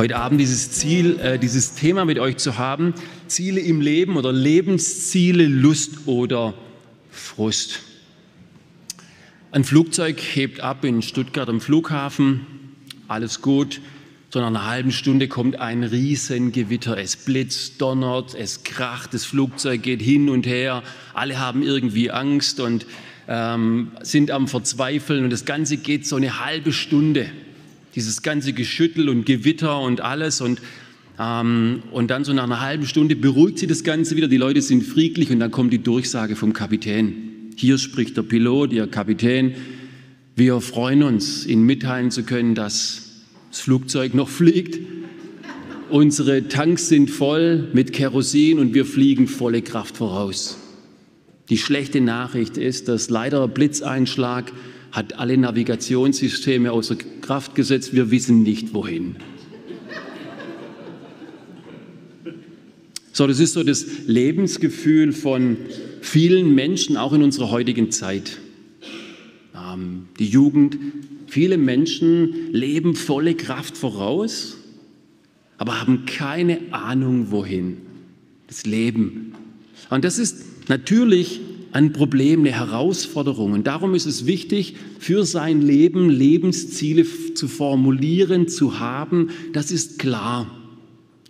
[0.00, 2.94] heute Abend dieses Ziel, äh, dieses Thema mit euch zu haben.
[3.26, 6.54] Ziele im Leben oder Lebensziele, Lust oder
[7.10, 7.80] Frust.
[9.52, 12.46] Ein Flugzeug hebt ab in Stuttgart am Flughafen.
[13.08, 13.82] Alles gut.
[14.30, 16.96] So nach einer halben Stunde kommt ein Riesengewitter.
[16.96, 20.82] Es blitzt, donnert, es kracht, das Flugzeug geht hin und her.
[21.12, 22.86] Alle haben irgendwie Angst und
[23.28, 25.24] ähm, sind am Verzweifeln.
[25.24, 27.30] Und das Ganze geht so eine halbe Stunde
[27.94, 30.60] dieses ganze Geschüttel und Gewitter und alles und
[31.18, 34.62] ähm, und dann so nach einer halben Stunde beruhigt sich das Ganze wieder, die Leute
[34.62, 37.52] sind friedlich und dann kommt die Durchsage vom Kapitän.
[37.56, 39.54] Hier spricht der Pilot, Ihr Kapitän.
[40.34, 44.78] Wir freuen uns, Ihnen mitteilen zu können, dass das Flugzeug noch fliegt.
[45.90, 50.56] Unsere Tanks sind voll mit Kerosin und wir fliegen volle Kraft voraus.
[51.50, 54.52] Die schlechte Nachricht ist, dass leider Blitzeinschlag
[54.92, 57.94] hat alle Navigationssysteme außer Kraft gesetzt.
[57.94, 59.16] Wir wissen nicht, wohin.
[63.12, 65.56] So, das ist so das Lebensgefühl von
[66.00, 68.38] vielen Menschen, auch in unserer heutigen Zeit.
[69.54, 70.78] Ähm, die Jugend,
[71.26, 74.56] viele Menschen leben volle Kraft voraus,
[75.58, 77.78] aber haben keine Ahnung, wohin.
[78.46, 79.34] Das Leben.
[79.90, 81.40] Und das ist natürlich
[81.72, 83.52] ein Problem, eine Herausforderung.
[83.52, 89.30] Und darum ist es wichtig, für sein Leben Lebensziele zu formulieren, zu haben.
[89.52, 90.50] Das ist klar.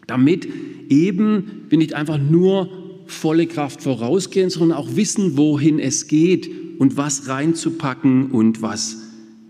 [0.07, 0.49] Damit
[0.89, 2.71] eben wir nicht einfach nur
[3.07, 8.99] volle Kraft vorausgehen, sondern auch wissen, wohin es geht und was reinzupacken und was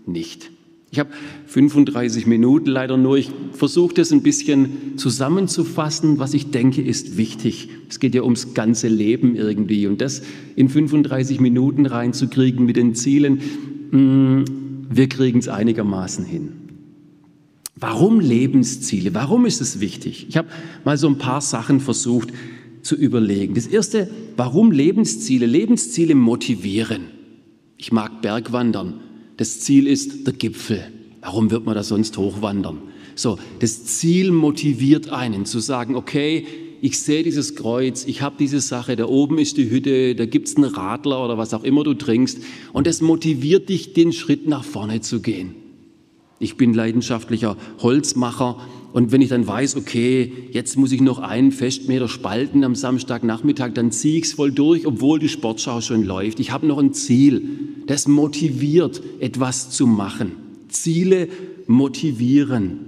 [0.05, 0.51] nicht.
[0.93, 1.09] Ich habe
[1.47, 3.17] 35 Minuten leider nur.
[3.17, 7.69] Ich versuche das ein bisschen zusammenzufassen, was ich denke, ist wichtig.
[7.89, 9.87] Es geht ja ums ganze Leben irgendwie.
[9.87, 10.21] Und das
[10.57, 13.39] in 35 Minuten reinzukriegen mit den Zielen,
[13.91, 14.43] mm,
[14.93, 16.51] wir kriegen es einigermaßen hin.
[17.77, 19.15] Warum Lebensziele?
[19.15, 20.27] Warum ist es wichtig?
[20.27, 20.49] Ich habe
[20.83, 22.33] mal so ein paar Sachen versucht
[22.81, 23.53] zu überlegen.
[23.53, 25.45] Das erste, warum Lebensziele?
[25.45, 27.03] Lebensziele motivieren.
[27.77, 28.95] Ich mag Bergwandern.
[29.41, 30.83] Das Ziel ist der Gipfel.
[31.21, 32.77] Warum wird man da sonst hochwandern?
[33.15, 36.45] So, das Ziel motiviert einen zu sagen, okay,
[36.79, 40.47] ich sehe dieses Kreuz, ich habe diese Sache, da oben ist die Hütte, da gibt
[40.47, 42.37] es einen Radler oder was auch immer du trinkst
[42.71, 45.55] und das motiviert dich, den Schritt nach vorne zu gehen.
[46.37, 48.59] Ich bin leidenschaftlicher Holzmacher
[48.93, 53.73] und wenn ich dann weiß, okay, jetzt muss ich noch einen Festmeter spalten am Samstagnachmittag,
[53.73, 56.39] dann ziehe ich es voll durch, obwohl die Sportschau schon läuft.
[56.39, 57.43] Ich habe noch ein Ziel,
[57.87, 60.33] das motiviert, etwas zu machen.
[60.67, 61.29] Ziele
[61.67, 62.79] motivieren.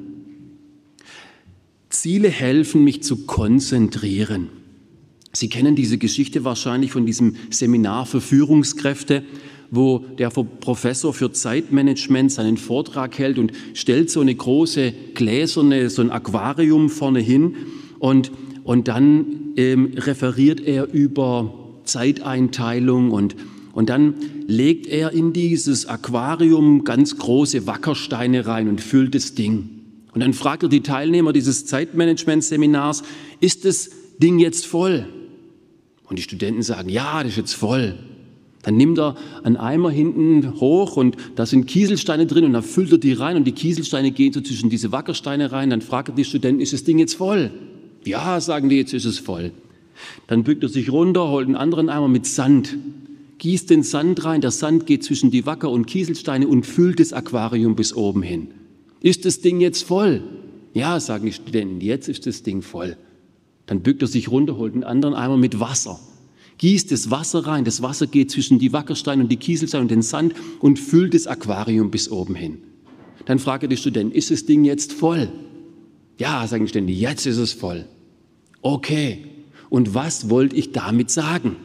[1.90, 4.50] Ziele helfen, mich zu konzentrieren.
[5.32, 9.24] Sie kennen diese Geschichte wahrscheinlich von diesem Seminar für Führungskräfte,
[9.74, 16.04] wo der Professor für Zeitmanagement seinen Vortrag hält und stellt so eine große gläserne, so
[16.04, 17.56] ein Aquarium vorne hin
[17.98, 18.32] und,
[18.64, 21.54] und dann ähm, referiert er über
[21.86, 23.36] Zeiteinteilung und,
[23.74, 24.14] und dann
[24.46, 29.70] legt er in dieses Aquarium ganz große Wackersteine rein und füllt das Ding.
[30.14, 33.02] Und dann fragt er die Teilnehmer dieses Zeitmanagement-Seminars,
[33.40, 35.08] ist das Ding jetzt voll?
[36.04, 37.98] Und die Studenten sagen, ja, das ist jetzt voll.
[38.64, 42.92] Dann nimmt er einen Eimer hinten hoch und da sind Kieselsteine drin und dann füllt
[42.94, 45.70] er die rein und die Kieselsteine gehen so zwischen diese Wackersteine rein.
[45.70, 47.52] Dann fragt er die Studenten, ist das Ding jetzt voll?
[48.06, 49.52] Ja, sagen die, jetzt ist es voll.
[50.28, 52.78] Dann bückt er sich runter, holt einen anderen Eimer mit Sand,
[53.38, 57.14] gießt den Sand rein, der Sand geht zwischen die Wacker- und Kieselsteine und füllt das
[57.14, 58.48] Aquarium bis oben hin.
[59.02, 60.24] Ist das Ding jetzt voll?
[60.74, 62.96] Ja, sagen die Studenten, jetzt ist das Ding voll.
[63.66, 66.00] Dann bückt er sich runter, holt einen anderen Eimer mit Wasser,
[66.58, 70.02] gießt das Wasser rein, das Wasser geht zwischen die Wackersteine und die Kieselsteine und den
[70.02, 72.60] Sand und füllt das Aquarium bis oben hin.
[73.26, 75.32] Dann fragt er die Studenten, ist das Ding jetzt voll?
[76.18, 77.86] Ja, sagen die Studenten, jetzt ist es voll.
[78.62, 79.26] Okay,
[79.70, 81.56] und was wollte ich damit sagen?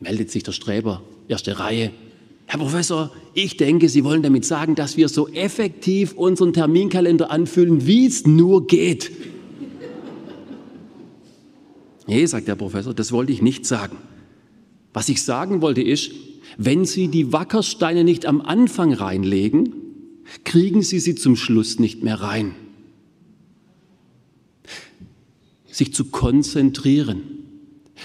[0.00, 1.90] Meldet sich der Streber, erste Reihe.
[2.46, 7.86] Herr Professor, ich denke, Sie wollen damit sagen, dass wir so effektiv unseren Terminkalender anfüllen,
[7.86, 9.10] wie es nur geht.
[12.06, 13.96] Nee, sagt der Professor, das wollte ich nicht sagen.
[14.92, 16.12] Was ich sagen wollte ist,
[16.58, 19.74] wenn Sie die Wackersteine nicht am Anfang reinlegen,
[20.44, 22.54] kriegen Sie sie zum Schluss nicht mehr rein.
[25.74, 27.22] sich zu konzentrieren.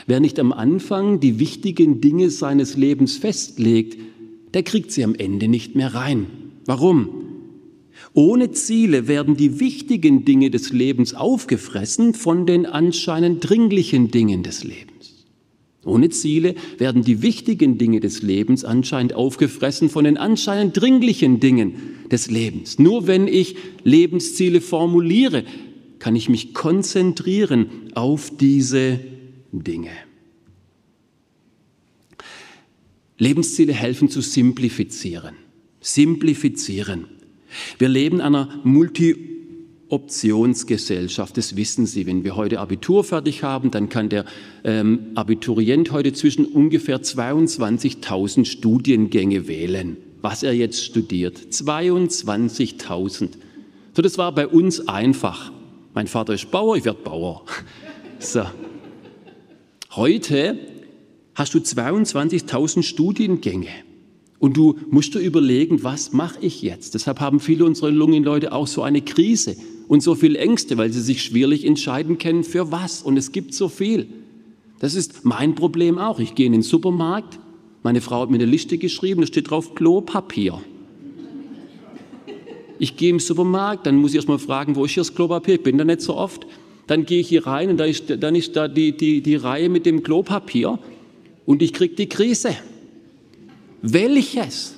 [0.08, 3.98] Wer nicht am Anfang die wichtigen Dinge seines Lebens festlegt,
[4.54, 6.26] der kriegt sie am Ende nicht mehr rein.
[6.66, 7.29] Warum?
[8.14, 14.64] Ohne Ziele werden die wichtigen Dinge des Lebens aufgefressen von den anscheinend dringlichen Dingen des
[14.64, 15.26] Lebens.
[15.86, 21.76] Ohne Ziele werden die wichtigen Dinge des Lebens anscheinend aufgefressen von den anscheinend dringlichen Dingen
[22.12, 22.80] des Lebens.
[22.80, 25.46] Nur wenn ich Lebensziele formuliere,
[26.00, 29.00] kann ich mich konzentrieren auf diese
[29.52, 29.92] Dinge.
[33.18, 35.36] Lebensziele helfen zu simplifizieren.
[35.82, 37.06] Simplifizieren.
[37.78, 42.06] Wir leben in einer Multi-Optionsgesellschaft, das wissen Sie.
[42.06, 44.26] Wenn wir heute Abitur fertig haben, dann kann der
[44.64, 51.38] ähm, Abiturient heute zwischen ungefähr 22.000 Studiengänge wählen, was er jetzt studiert.
[51.38, 53.30] 22.000.
[53.94, 55.52] So, das war bei uns einfach.
[55.94, 57.44] Mein Vater ist Bauer, ich werde Bauer.
[58.22, 58.42] So.
[59.92, 60.60] Heute
[61.36, 63.70] hast du 22.000 Studiengänge.
[64.40, 66.94] Und du musst dir überlegen, was mache ich jetzt?
[66.96, 69.58] Deshalb haben viele unserer jungen Leute auch so eine Krise
[69.90, 73.02] und so viel Ängste, weil sie sich schwierig entscheiden können, für was.
[73.02, 74.08] Und es gibt so viel.
[74.80, 76.20] Das ist mein Problem auch.
[76.20, 77.38] Ich gehe in den Supermarkt,
[77.84, 80.62] meine Frau hat mir eine Liste geschrieben, da steht drauf Klopapier.
[82.78, 85.56] Ich gehe im Supermarkt, dann muss ich erst mal fragen, wo ist hier das Klopapier?
[85.56, 86.48] Ich bin da nicht so oft.
[86.88, 89.70] Dann gehe ich hier rein und da ist, dann ist da die, die, die Reihe
[89.70, 90.80] mit dem Klopapier
[91.46, 92.56] und ich kriege die Krise.
[93.82, 94.76] Welches?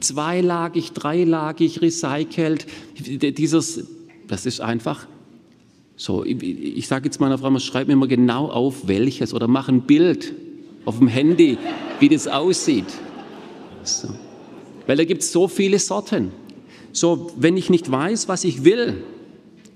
[0.00, 2.66] Zweilagig, dreilagig, recycelt.
[2.98, 3.86] Dieses,
[4.26, 5.06] das ist einfach
[5.96, 6.24] so.
[6.24, 9.68] Ich, ich sage jetzt meiner Frau, man schreibt mir immer genau auf, welches oder mach
[9.68, 10.34] ein Bild
[10.84, 11.58] auf dem Handy,
[12.00, 12.86] wie das aussieht.
[13.84, 14.08] So.
[14.86, 16.32] Weil da gibt es so viele Sorten.
[16.92, 19.04] So, wenn ich nicht weiß, was ich will,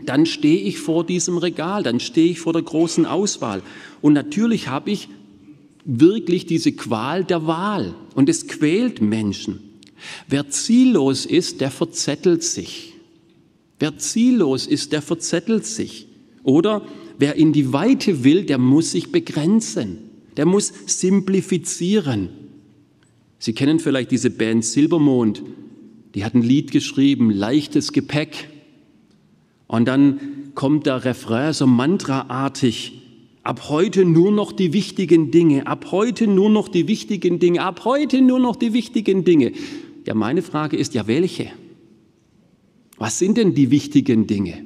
[0.04, 3.62] dann stehe ich vor diesem Regal, dann stehe ich vor der großen Auswahl.
[4.02, 5.08] Und natürlich habe ich
[5.86, 9.60] wirklich diese Qual der Wahl und es quält Menschen.
[10.28, 12.94] Wer ziellos ist, der verzettelt sich.
[13.78, 16.08] Wer ziellos ist, der verzettelt sich.
[16.42, 16.82] Oder
[17.18, 19.98] wer in die Weite will, der muss sich begrenzen.
[20.36, 22.28] Der muss simplifizieren.
[23.38, 25.42] Sie kennen vielleicht diese Band Silbermond.
[26.14, 28.48] Die hat ein Lied geschrieben, leichtes Gepäck.
[29.66, 30.20] Und dann
[30.54, 33.02] kommt der Refrain so mantraartig.
[33.46, 37.84] Ab heute nur noch die wichtigen Dinge, ab heute nur noch die wichtigen Dinge, ab
[37.84, 39.52] heute nur noch die wichtigen Dinge.
[40.04, 41.52] Ja, meine Frage ist ja, welche?
[42.98, 44.64] Was sind denn die wichtigen Dinge?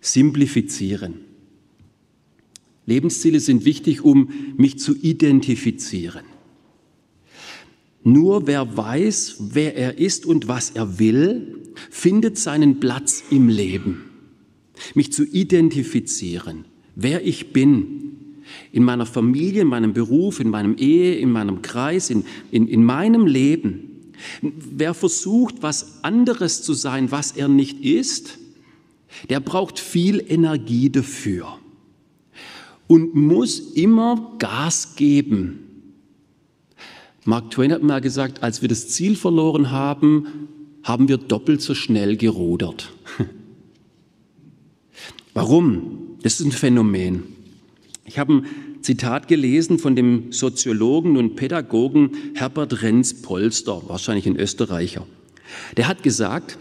[0.00, 1.14] Simplifizieren.
[2.84, 6.24] Lebensziele sind wichtig, um mich zu identifizieren.
[8.04, 14.05] Nur wer weiß, wer er ist und was er will, findet seinen Platz im Leben
[14.94, 16.64] mich zu identifizieren,
[16.94, 18.06] wer ich bin,
[18.72, 22.84] in meiner Familie, in meinem Beruf, in meinem Ehe, in meinem Kreis, in, in, in
[22.84, 24.12] meinem Leben.
[24.42, 28.38] Wer versucht, was anderes zu sein, was er nicht ist,
[29.28, 31.58] der braucht viel Energie dafür
[32.86, 35.60] und muss immer Gas geben.
[37.24, 40.48] Mark Twain hat mal gesagt, als wir das Ziel verloren haben,
[40.84, 42.92] haben wir doppelt so schnell gerudert.
[45.36, 46.16] Warum?
[46.22, 47.24] Das ist ein Phänomen.
[48.06, 48.46] Ich habe ein
[48.80, 55.06] Zitat gelesen von dem Soziologen und Pädagogen Herbert Renz-Polster, wahrscheinlich ein Österreicher.
[55.76, 56.56] Der hat gesagt,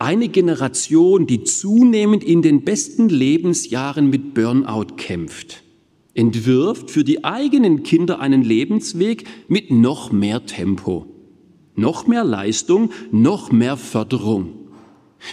[0.00, 5.62] eine Generation, die zunehmend in den besten Lebensjahren mit Burnout kämpft,
[6.14, 11.06] entwirft für die eigenen Kinder einen Lebensweg mit noch mehr Tempo,
[11.76, 14.61] noch mehr Leistung, noch mehr Förderung.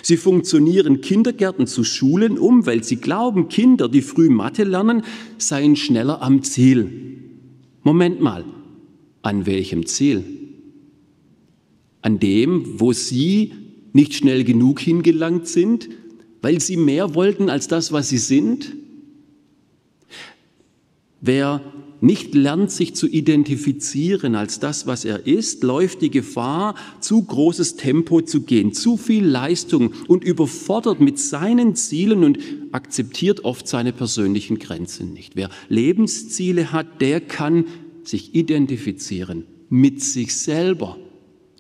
[0.04, 5.04] Sie funktionieren Kindergärten zu Schulen um, weil sie glauben, Kinder, die früh Mathe lernen,
[5.38, 6.92] seien schneller am Ziel.
[7.84, 8.46] Moment mal,
[9.22, 10.24] an welchem Ziel?
[12.02, 13.54] An dem, wo sie
[13.94, 15.90] nicht schnell genug hingelangt sind,
[16.42, 18.76] weil sie mehr wollten als das, was sie sind?
[21.22, 21.62] Wer
[22.02, 27.76] nicht lernt, sich zu identifizieren als das, was er ist, läuft die Gefahr, zu großes
[27.76, 32.40] Tempo zu gehen, zu viel Leistung und überfordert mit seinen Zielen und
[32.72, 35.36] akzeptiert oft seine persönlichen Grenzen nicht.
[35.36, 37.66] Wer Lebensziele hat, der kann
[38.04, 40.98] sich identifizieren mit sich selber,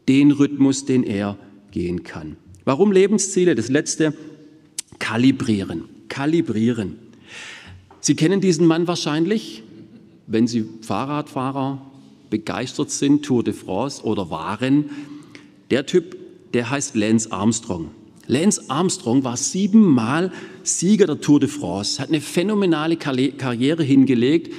[0.07, 1.37] den Rhythmus, den er
[1.71, 2.37] gehen kann.
[2.63, 3.55] Warum Lebensziele?
[3.55, 4.13] Das letzte,
[4.97, 5.83] kalibrieren.
[6.07, 6.95] Kalibrieren.
[8.01, 9.63] Sie kennen diesen Mann wahrscheinlich,
[10.27, 11.81] wenn Sie Fahrradfahrer
[12.29, 14.89] begeistert sind, Tour de France oder waren.
[15.71, 16.15] Der Typ,
[16.53, 17.91] der heißt Lance Armstrong.
[18.27, 20.31] Lance Armstrong war siebenmal
[20.63, 24.53] Sieger der Tour de France, hat eine phänomenale Karriere hingelegt,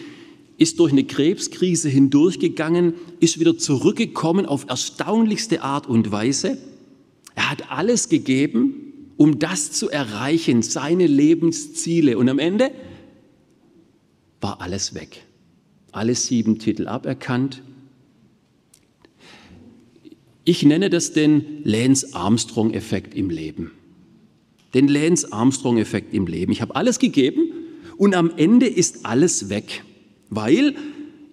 [0.58, 6.58] ist durch eine Krebskrise hindurchgegangen, ist wieder zurückgekommen auf erstaunlichste Art und Weise.
[7.36, 8.74] Er hat alles gegeben,
[9.16, 12.18] um das zu erreichen, seine Lebensziele.
[12.18, 12.72] Und am Ende
[14.40, 15.24] war alles weg.
[15.92, 17.62] Alle sieben Titel aberkannt.
[20.44, 23.72] Ich nenne das den Lance Armstrong-Effekt im Leben.
[24.74, 26.52] Den Lance Armstrong-Effekt im Leben.
[26.52, 27.52] Ich habe alles gegeben
[27.96, 29.82] und am Ende ist alles weg
[30.30, 30.76] weil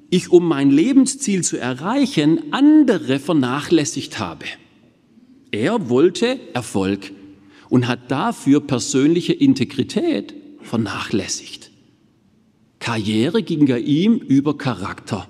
[0.09, 4.45] ich, um mein Lebensziel zu erreichen, andere vernachlässigt habe.
[5.51, 7.11] Er wollte Erfolg
[7.69, 11.66] und hat dafür persönliche Integrität vernachlässigt.
[12.79, 15.27] Karriere ging ja ihm über Charakter.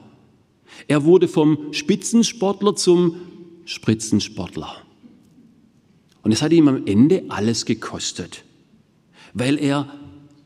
[0.88, 3.16] Er wurde vom Spitzensportler zum
[3.66, 4.84] Spritzensportler.
[6.22, 8.44] Und es hat ihm am Ende alles gekostet,
[9.34, 9.94] weil er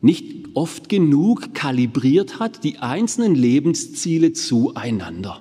[0.00, 5.40] nicht oft genug kalibriert hat, die einzelnen Lebensziele zueinander.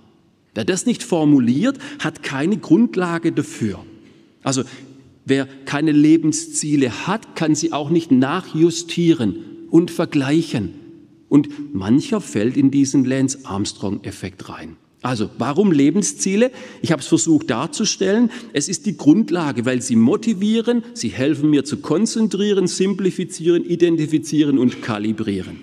[0.54, 3.84] Wer das nicht formuliert, hat keine Grundlage dafür.
[4.44, 4.64] Also
[5.26, 9.38] wer keine Lebensziele hat, kann sie auch nicht nachjustieren
[9.70, 10.74] und vergleichen.
[11.32, 14.76] Und mancher fällt in diesen Lance Armstrong-Effekt rein.
[15.02, 16.52] Also, warum Lebensziele?
[16.82, 18.30] Ich habe es versucht darzustellen.
[18.52, 24.82] Es ist die Grundlage, weil sie motivieren, sie helfen mir zu konzentrieren, simplifizieren, identifizieren und
[24.82, 25.62] kalibrieren.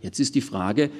[0.00, 0.90] Jetzt ist die Frage,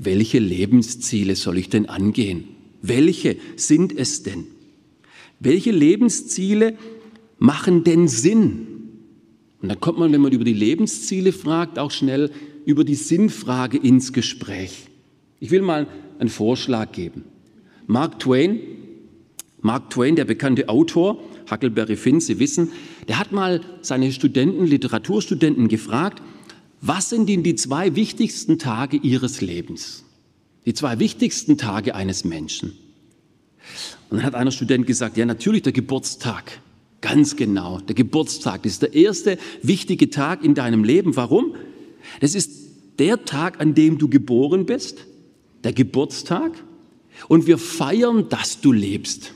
[0.00, 2.42] welche Lebensziele soll ich denn angehen?
[2.82, 4.46] Welche sind es denn?
[5.38, 6.76] Welche Lebensziele
[7.38, 8.66] machen denn Sinn?
[9.62, 12.32] Und da kommt man, wenn man über die Lebensziele fragt, auch schnell
[12.68, 14.88] über die Sinnfrage ins Gespräch.
[15.40, 15.86] Ich will mal
[16.18, 17.24] einen Vorschlag geben.
[17.86, 18.60] Mark Twain,
[19.62, 21.18] Mark Twain, der bekannte Autor,
[21.50, 22.70] Huckleberry Finn, Sie wissen,
[23.08, 26.22] der hat mal seine Studenten, Literaturstudenten gefragt,
[26.82, 30.04] was sind denn die zwei wichtigsten Tage ihres Lebens?
[30.66, 32.74] Die zwei wichtigsten Tage eines Menschen.
[34.10, 36.60] Und dann hat einer Student gesagt, ja natürlich der Geburtstag.
[37.00, 38.64] Ganz genau, der Geburtstag.
[38.64, 41.16] Das ist der erste wichtige Tag in deinem Leben.
[41.16, 41.54] Warum?
[42.20, 42.57] Das ist
[42.98, 45.06] der Tag, an dem du geboren bist
[45.64, 46.52] der Geburtstag
[47.28, 49.34] und wir feiern, dass du lebst.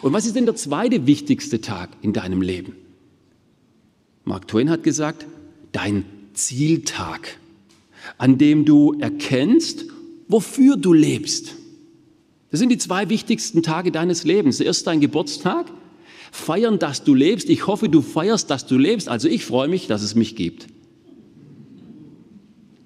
[0.00, 2.76] Und was ist denn der zweite wichtigste Tag in deinem Leben?
[4.24, 5.26] Mark Twain hat gesagt,
[5.72, 7.38] dein Zieltag,
[8.18, 9.86] an dem du erkennst,
[10.28, 11.56] wofür du lebst.
[12.50, 14.60] Das sind die zwei wichtigsten Tage deines Lebens.
[14.60, 15.66] Erst dein Geburtstag,
[16.30, 17.50] feiern, dass du lebst.
[17.50, 19.08] Ich hoffe, du feierst, dass du lebst.
[19.08, 20.68] Also ich freue mich, dass es mich gibt.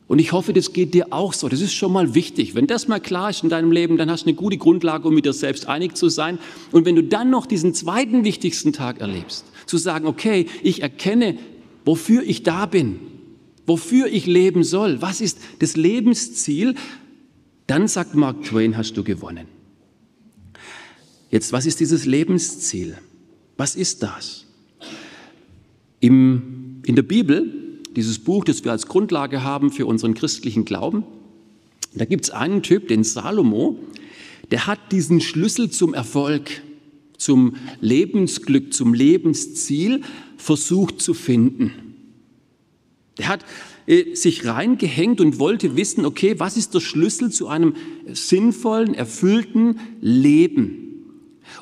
[0.09, 1.49] Und ich hoffe, das geht dir auch so.
[1.49, 2.55] Das ist schon mal wichtig.
[2.55, 5.15] Wenn das mal klar ist in deinem Leben, dann hast du eine gute Grundlage, um
[5.15, 6.39] mit dir selbst einig zu sein.
[6.71, 11.37] Und wenn du dann noch diesen zweiten wichtigsten Tag erlebst, zu sagen, okay, ich erkenne,
[11.85, 13.01] wofür ich da bin,
[13.67, 16.77] wofür ich leben soll, was ist das Lebensziel,
[17.67, 19.49] dann sagt Mark Twain, hast du gewonnen.
[21.33, 22.97] Jetzt, was ist dieses Lebensziel?
[23.57, 24.45] Was ist das?
[25.99, 27.66] Im, in der Bibel
[27.97, 31.05] dieses Buch, das wir als Grundlage haben für unseren christlichen Glauben.
[31.95, 33.79] Da gibt es einen Typ, den Salomo,
[34.51, 36.63] der hat diesen Schlüssel zum Erfolg,
[37.17, 40.03] zum Lebensglück, zum Lebensziel
[40.37, 41.73] versucht zu finden.
[43.19, 43.45] Der hat
[43.87, 47.75] äh, sich reingehängt und wollte wissen, okay, was ist der Schlüssel zu einem
[48.13, 50.83] sinnvollen, erfüllten Leben?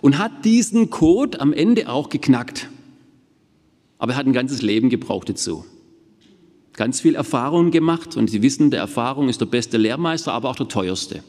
[0.01, 2.69] Und hat diesen Code am Ende auch geknackt.
[3.99, 5.65] Aber er hat ein ganzes Leben gebraucht dazu
[6.77, 10.57] ganz viel Erfahrung gemacht und Sie wissen, der Erfahrung ist der beste Lehrmeister, aber auch
[10.57, 11.23] der teuerste.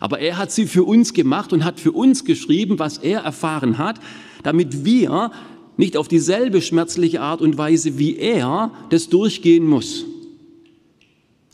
[0.00, 3.78] Aber er hat sie für uns gemacht und hat für uns geschrieben, was er erfahren
[3.78, 4.00] hat,
[4.42, 5.32] damit wir
[5.76, 10.04] nicht auf dieselbe schmerzliche Art und Weise wie er das durchgehen muss.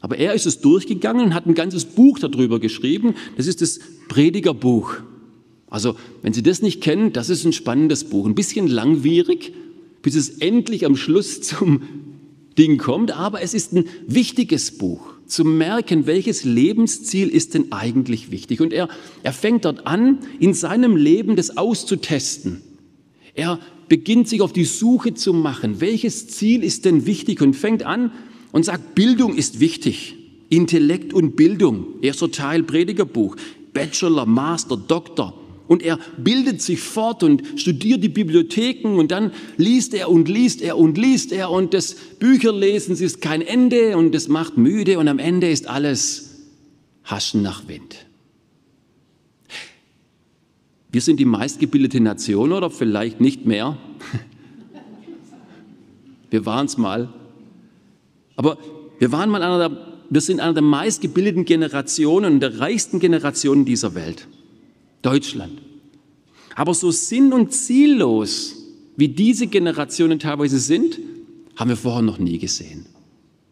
[0.00, 3.14] Aber er ist es durchgegangen und hat ein ganzes Buch darüber geschrieben.
[3.36, 4.94] Das ist das Predigerbuch.
[5.70, 8.26] Also, wenn Sie das nicht kennen, das ist ein spannendes Buch.
[8.26, 9.52] Ein bisschen langwierig,
[10.02, 11.82] bis es endlich am Schluss zum
[12.58, 18.30] Ding kommt, aber es ist ein wichtiges Buch, zu merken, welches Lebensziel ist denn eigentlich
[18.30, 18.60] wichtig.
[18.60, 18.88] Und er,
[19.22, 22.62] er fängt dort an, in seinem Leben das auszutesten.
[23.34, 27.84] Er beginnt sich auf die Suche zu machen, welches Ziel ist denn wichtig und fängt
[27.84, 28.10] an
[28.52, 30.16] und sagt, Bildung ist wichtig.
[30.50, 33.36] Intellekt und Bildung, erster Teil Predigerbuch,
[33.74, 35.37] Bachelor, Master, Doktor,
[35.68, 40.60] und er bildet sich fort und studiert die Bibliotheken und dann liest er und liest
[40.62, 45.06] er und liest er und das Bücherlesen ist kein Ende und es macht müde und
[45.06, 46.46] am Ende ist alles
[47.04, 48.06] Haschen nach Wind.
[50.90, 53.76] Wir sind die meistgebildete Nation oder vielleicht nicht mehr.
[56.30, 57.08] Wir waren es mal.
[58.36, 58.58] Aber
[58.98, 63.64] wir waren mal einer der, wir sind einer der meistgebildeten Generationen und der reichsten Generationen
[63.64, 64.28] dieser Welt.
[65.02, 65.60] Deutschland.
[66.54, 68.56] Aber so sinn- und ziellos,
[68.96, 70.98] wie diese Generationen teilweise sind,
[71.56, 72.86] haben wir vorher noch nie gesehen.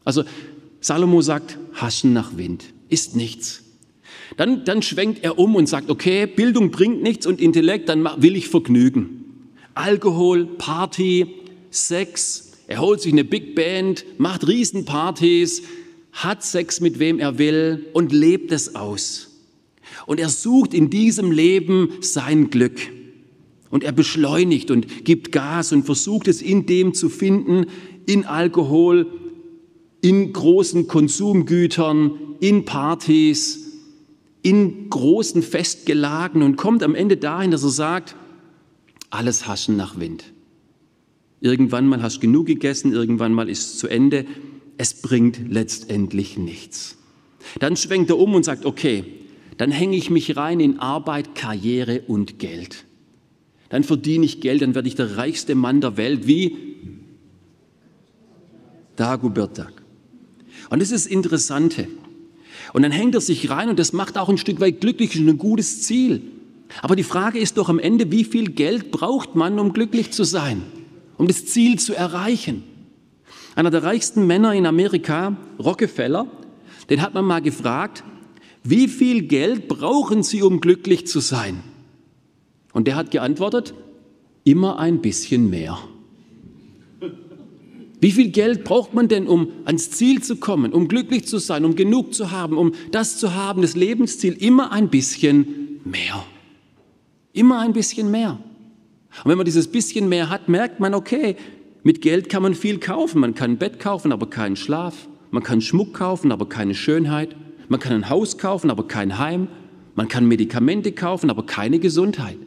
[0.04, 0.24] Also
[0.80, 3.62] Salomo sagt, Haschen nach Wind ist nichts.
[4.36, 8.36] Dann, dann schwenkt er um und sagt, okay, Bildung bringt nichts und Intellekt, dann will
[8.36, 9.24] ich Vergnügen.
[9.74, 11.26] Alkohol, Party,
[11.70, 15.62] Sex, er holt sich eine Big Band, macht Riesenpartys,
[16.12, 19.25] hat Sex mit wem er will und lebt es aus.
[20.04, 22.78] Und er sucht in diesem Leben sein Glück.
[23.70, 27.66] Und er beschleunigt und gibt Gas und versucht es in dem zu finden,
[28.06, 29.06] in Alkohol,
[30.00, 33.66] in großen Konsumgütern, in Partys,
[34.42, 38.14] in großen Festgelagen und kommt am Ende dahin, dass er sagt,
[39.10, 40.32] alles haschen nach Wind.
[41.40, 44.24] Irgendwann mal hast du genug gegessen, irgendwann mal ist es zu Ende.
[44.78, 46.96] Es bringt letztendlich nichts.
[47.58, 49.04] Dann schwenkt er um und sagt, okay,
[49.58, 52.84] dann hänge ich mich rein in Arbeit, Karriere und Geld.
[53.68, 56.56] Dann verdiene ich Geld, dann werde ich der reichste Mann der Welt, wie
[58.96, 59.72] Dagobert Duck.
[60.70, 61.88] Und das ist das Interessante.
[62.72, 65.28] Und dann hängt er sich rein und das macht auch ein Stück weit glücklich und
[65.28, 66.22] ein gutes Ziel.
[66.82, 70.24] Aber die Frage ist doch am Ende, wie viel Geld braucht man, um glücklich zu
[70.24, 70.62] sein,
[71.16, 72.64] um das Ziel zu erreichen?
[73.54, 76.26] Einer der reichsten Männer in Amerika, Rockefeller,
[76.90, 78.04] den hat man mal gefragt,
[78.70, 81.60] wie viel Geld brauchen Sie, um glücklich zu sein?
[82.72, 83.74] Und der hat geantwortet,
[84.44, 85.78] immer ein bisschen mehr.
[88.00, 91.64] Wie viel Geld braucht man denn, um ans Ziel zu kommen, um glücklich zu sein,
[91.64, 94.34] um genug zu haben, um das zu haben, das Lebensziel?
[94.34, 96.24] Immer ein bisschen mehr.
[97.32, 98.38] Immer ein bisschen mehr.
[99.24, 101.36] Und wenn man dieses bisschen mehr hat, merkt man, okay,
[101.82, 103.20] mit Geld kann man viel kaufen.
[103.20, 105.08] Man kann ein Bett kaufen, aber keinen Schlaf.
[105.30, 107.34] Man kann Schmuck kaufen, aber keine Schönheit.
[107.68, 109.48] Man kann ein Haus kaufen, aber kein Heim.
[109.94, 112.38] Man kann Medikamente kaufen, aber keine Gesundheit.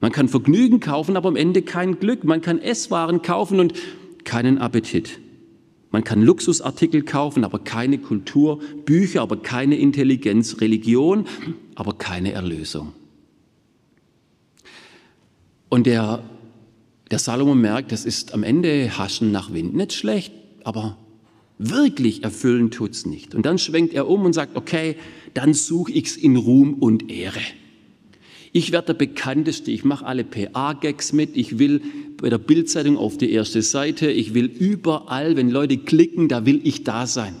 [0.00, 2.24] Man kann Vergnügen kaufen, aber am Ende kein Glück.
[2.24, 3.74] Man kann Esswaren kaufen und
[4.24, 5.20] keinen Appetit.
[5.90, 11.26] Man kann Luxusartikel kaufen, aber keine Kultur, Bücher, aber keine Intelligenz, Religion,
[11.74, 12.92] aber keine Erlösung.
[15.68, 16.22] Und der,
[17.10, 19.74] der Salomo merkt, das ist am Ende Haschen nach Wind.
[19.74, 20.32] Nicht schlecht,
[20.64, 20.98] aber
[21.58, 23.34] wirklich erfüllen tut's nicht.
[23.34, 24.96] Und dann schwenkt er um und sagt, okay,
[25.34, 27.40] dann suche ich's in Ruhm und Ehre.
[28.52, 31.82] Ich werde der bekannteste, ich mache alle PA-Gags mit, ich will
[32.16, 36.60] bei der Bildzeitung auf die erste Seite, ich will überall, wenn Leute klicken, da will
[36.64, 37.36] ich da sein,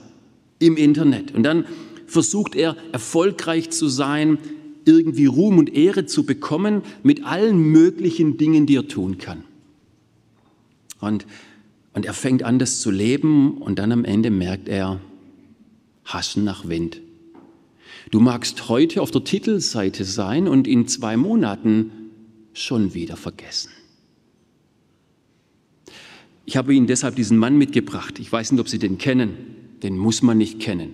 [0.58, 1.34] im Internet.
[1.34, 1.64] Und dann
[2.06, 4.38] versucht er erfolgreich zu sein,
[4.84, 9.44] irgendwie Ruhm und Ehre zu bekommen mit allen möglichen Dingen, die er tun kann.
[11.00, 11.26] Und,
[11.96, 15.00] und er fängt an, das zu leben und dann am Ende merkt er,
[16.04, 17.00] Haschen nach Wind.
[18.10, 21.90] Du magst heute auf der Titelseite sein und in zwei Monaten
[22.52, 23.70] schon wieder vergessen.
[26.44, 28.18] Ich habe Ihnen deshalb diesen Mann mitgebracht.
[28.18, 29.30] Ich weiß nicht, ob Sie den kennen.
[29.82, 30.90] Den muss man nicht kennen.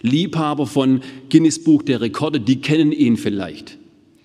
[0.00, 3.76] Liebhaber von Guinness Buch der Rekorde, die kennen ihn vielleicht.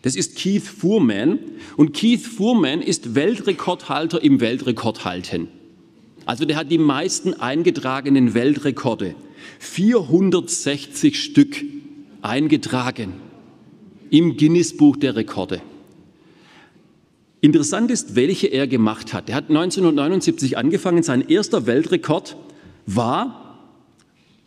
[0.03, 1.39] Das ist Keith Fuhrman
[1.75, 5.49] und Keith Fuhrman ist Weltrekordhalter im Weltrekordhalten.
[6.25, 9.15] Also der hat die meisten eingetragenen Weltrekorde.
[9.59, 11.63] 460 Stück
[12.21, 13.13] eingetragen
[14.09, 15.61] im Guinness-Buch der Rekorde.
[17.39, 19.29] Interessant ist, welche er gemacht hat.
[19.29, 21.01] Er hat 1979 angefangen.
[21.01, 22.35] Sein erster Weltrekord
[22.85, 23.57] war,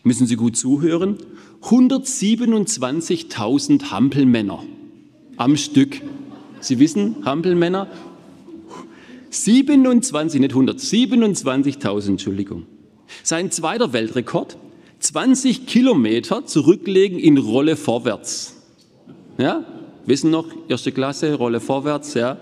[0.05, 1.19] müssen Sie gut zuhören,
[1.63, 4.63] 127.000 Hampelmänner
[5.37, 6.01] am Stück.
[6.61, 7.89] Sie wissen, Hampelmänner,
[9.35, 12.67] 27, nicht 100, 27.000, Entschuldigung.
[13.23, 14.57] Sein zweiter Weltrekord
[15.01, 18.63] 20 Kilometer zurücklegen in Rolle vorwärts.
[19.37, 19.65] Ja,
[20.07, 22.39] wissen noch, erste Klasse, Rolle vorwärts, ja.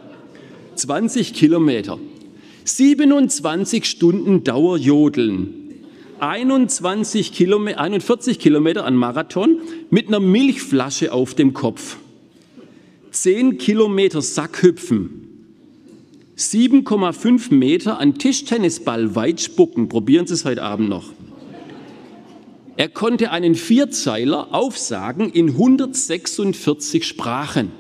[0.75, 1.99] 20 Kilometer.
[2.65, 5.55] 27 Stunden Dauer jodeln.
[6.21, 11.97] 21 Kilometer, 41 Kilometer an Marathon mit einer Milchflasche auf dem Kopf.
[13.11, 15.32] 10 Kilometer Sackhüpfen.
[16.37, 19.89] 7,5 Meter an Tischtennisball weit spucken.
[19.89, 21.13] Probieren Sie es heute Abend noch.
[22.77, 27.71] Er konnte einen Vierzeiler aufsagen in 146 Sprachen.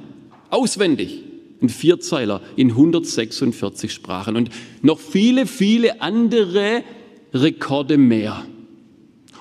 [0.51, 1.23] Auswendig.
[1.62, 4.37] Ein Vierzeiler in 146 Sprachen.
[4.37, 4.51] Und
[4.83, 6.85] noch viele, viele andere
[7.33, 8.45] Rekorde mehr.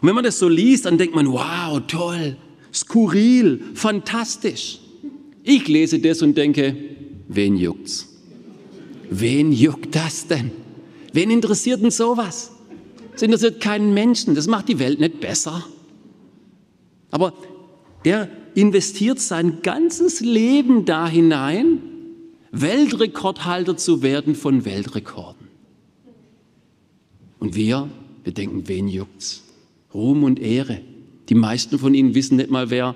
[0.01, 2.37] Und wenn man das so liest, dann denkt man, wow, toll,
[2.73, 4.79] skurril, fantastisch.
[5.43, 6.75] Ich lese das und denke,
[7.27, 8.10] wen juckt's?
[9.13, 10.51] Wen juckt das denn?
[11.11, 12.53] Wen interessiert denn sowas?
[13.11, 14.35] Das interessiert keinen Menschen.
[14.35, 15.65] Das macht die Welt nicht besser.
[17.11, 17.33] Aber
[18.05, 21.79] der investiert sein ganzes Leben da hinein,
[22.53, 25.49] Weltrekordhalter zu werden von Weltrekorden.
[27.39, 27.89] Und wir,
[28.23, 29.43] wir denken, wen juckt's?
[29.93, 30.79] Ruhm und Ehre.
[31.27, 32.95] Die meisten von Ihnen wissen nicht mal, wer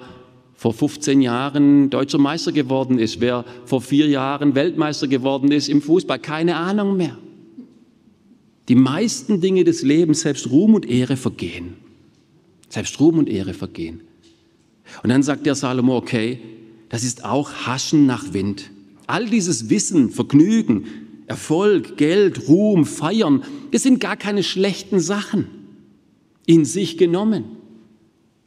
[0.55, 5.81] vor 15 Jahren deutscher Meister geworden ist, wer vor vier Jahren Weltmeister geworden ist im
[5.81, 6.19] Fußball.
[6.19, 7.17] Keine Ahnung mehr.
[8.69, 11.75] Die meisten Dinge des Lebens, selbst Ruhm und Ehre vergehen.
[12.69, 14.01] Selbst Ruhm und Ehre vergehen.
[15.03, 16.39] Und dann sagt der Salomo, okay,
[16.89, 18.71] das ist auch Haschen nach Wind.
[19.07, 20.85] All dieses Wissen, Vergnügen,
[21.27, 25.47] Erfolg, Geld, Ruhm, Feiern, das sind gar keine schlechten Sachen
[26.45, 27.43] in sich genommen.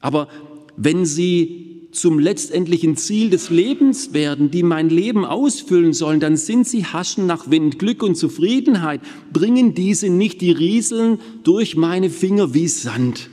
[0.00, 0.28] Aber
[0.76, 6.66] wenn sie zum letztendlichen Ziel des Lebens werden, die mein Leben ausfüllen sollen, dann sind
[6.68, 7.78] sie Haschen nach Wind.
[7.78, 9.00] Glück und Zufriedenheit
[9.32, 13.30] bringen diese nicht, die rieseln durch meine Finger wie Sand.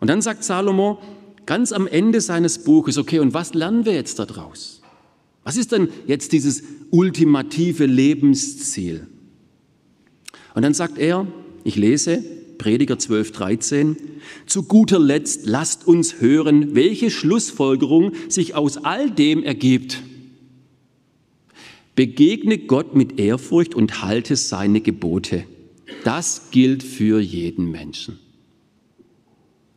[0.00, 0.98] Und dann sagt Salomo
[1.46, 4.82] ganz am Ende seines Buches, okay, und was lernen wir jetzt daraus?
[5.44, 9.06] Was ist denn jetzt dieses ultimative Lebensziel?
[10.54, 11.26] Und dann sagt er,
[11.64, 12.22] ich lese,
[12.58, 13.96] Prediger 12, 13.
[14.46, 20.02] Zu guter Letzt lasst uns hören, welche Schlussfolgerung sich aus all dem ergibt.
[21.94, 25.44] Begegne Gott mit Ehrfurcht und halte seine Gebote.
[26.04, 28.18] Das gilt für jeden Menschen.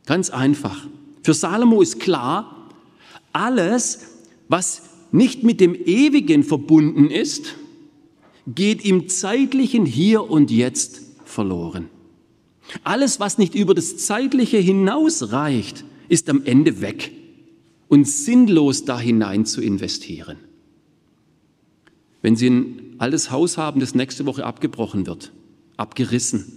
[0.06, 0.88] Ganz einfach.
[1.24, 2.70] Für Salomo ist klar,
[3.34, 7.56] alles, was nicht mit dem Ewigen verbunden ist,
[8.48, 11.90] geht im zeitlichen Hier und Jetzt verloren.
[12.84, 17.12] Alles, was nicht über das Zeitliche hinausreicht, ist am Ende weg
[17.88, 20.38] und sinnlos da hinein zu investieren.
[22.22, 25.32] Wenn Sie ein altes Haus haben, das nächste Woche abgebrochen wird,
[25.78, 26.52] abgerissen,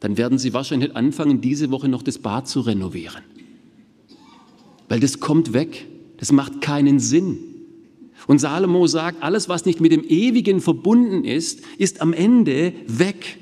[0.00, 3.22] dann werden Sie wahrscheinlich anfangen, diese Woche noch das Bad zu renovieren.
[4.88, 5.86] Weil das kommt weg.
[6.18, 7.38] Das macht keinen Sinn.
[8.26, 13.38] Und Salomo sagt, alles, was nicht mit dem Ewigen verbunden ist, ist am Ende weg.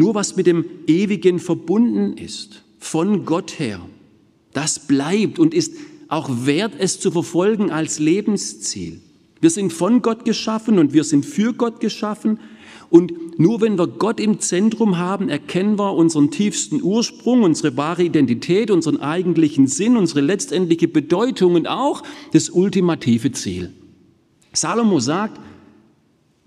[0.00, 3.82] Nur was mit dem Ewigen verbunden ist, von Gott her,
[4.54, 5.74] das bleibt und ist
[6.08, 9.02] auch wert, es zu verfolgen als Lebensziel.
[9.42, 12.40] Wir sind von Gott geschaffen und wir sind für Gott geschaffen.
[12.88, 18.02] Und nur wenn wir Gott im Zentrum haben, erkennen wir unseren tiefsten Ursprung, unsere wahre
[18.02, 23.74] Identität, unseren eigentlichen Sinn, unsere letztendliche Bedeutung und auch das ultimative Ziel.
[24.54, 25.38] Salomo sagt,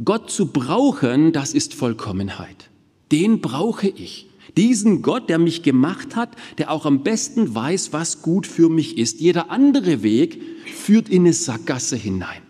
[0.03, 2.71] Gott zu brauchen, das ist Vollkommenheit
[3.13, 4.28] den brauche ich.
[4.58, 8.97] Diesen Gott, der mich gemacht hat, der auch am besten weiß, was gut für mich
[8.97, 9.21] ist.
[9.21, 12.41] Jeder andere Weg führt in eine Sackgasse hinein.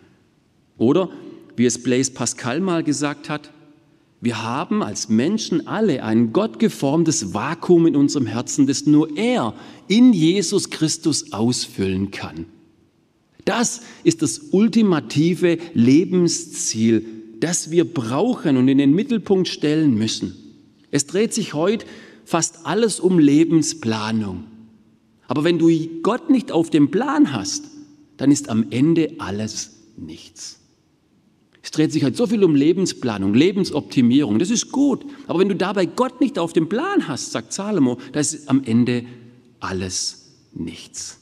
[0.78, 1.10] Oder,
[1.56, 3.52] wie es Blaise Pascal mal gesagt hat,
[4.22, 9.54] wir haben als Menschen alle ein gottgeformtes Vakuum in unserem Herzen, das nur er
[9.90, 12.46] in Jesus Christus ausfüllen kann.
[13.44, 17.06] Das ist das ultimative Lebensziel,
[17.42, 20.43] das wir brauchen und in den Mittelpunkt stellen müssen.
[20.94, 21.88] Es dreht sich heute
[22.24, 24.44] fast alles um Lebensplanung.
[25.28, 25.72] Aber wenn du
[26.04, 27.66] Gott nicht auf dem Plan hast,
[28.18, 30.60] dann ist am Ende alles nichts.
[31.64, 34.38] Es dreht sich halt so viel um Lebensplanung, Lebensoptimierung.
[34.38, 35.04] Das ist gut.
[35.26, 38.64] Aber wenn du dabei Gott nicht auf dem Plan hast, sagt Salomo, dann ist am
[38.64, 39.04] Ende
[39.60, 41.20] alles nichts.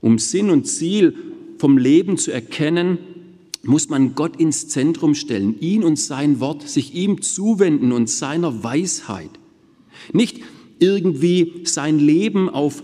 [0.00, 1.14] Um Sinn und Ziel
[1.58, 2.96] vom Leben zu erkennen,
[3.66, 8.62] muss man Gott ins Zentrum stellen, ihn und sein Wort, sich ihm zuwenden und seiner
[8.64, 9.30] Weisheit.
[10.12, 10.40] Nicht
[10.78, 12.82] irgendwie sein Leben auf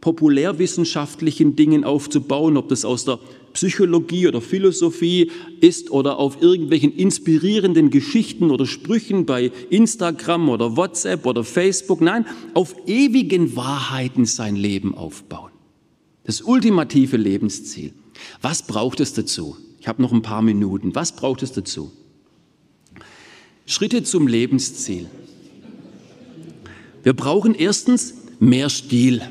[0.00, 3.18] populärwissenschaftlichen Dingen aufzubauen, ob das aus der
[3.52, 11.26] Psychologie oder Philosophie ist oder auf irgendwelchen inspirierenden Geschichten oder Sprüchen bei Instagram oder WhatsApp
[11.26, 12.00] oder Facebook.
[12.00, 15.50] Nein, auf ewigen Wahrheiten sein Leben aufbauen.
[16.24, 17.92] Das ultimative Lebensziel.
[18.42, 19.56] Was braucht es dazu?
[19.80, 20.94] Ich habe noch ein paar Minuten.
[20.94, 21.92] Was braucht es dazu?
[23.66, 25.06] Schritte zum Lebensziel.
[27.02, 29.22] Wir brauchen erstens mehr Stil.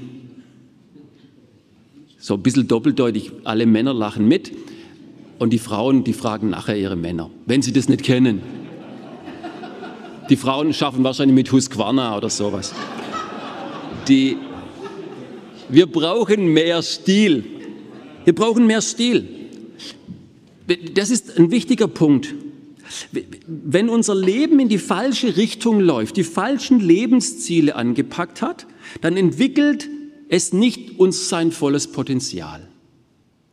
[2.17, 4.51] So ein bisschen doppeldeutig, alle Männer lachen mit
[5.39, 8.41] und die Frauen, die fragen nachher ihre Männer, wenn sie das nicht kennen.
[10.29, 12.73] Die Frauen schaffen wahrscheinlich mit Husqvarna oder sowas.
[14.07, 14.38] Die,
[15.69, 17.45] wir brauchen mehr Stil.
[18.25, 19.27] Wir brauchen mehr Stil.
[20.95, 22.34] Das ist ein wichtiger Punkt.
[23.47, 28.65] Wenn unser Leben in die falsche Richtung läuft, die falschen Lebensziele angepackt hat,
[29.01, 29.89] dann entwickelt
[30.30, 32.67] es nicht uns sein volles Potenzial.